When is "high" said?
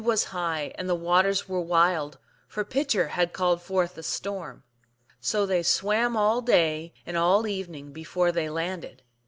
0.33-0.71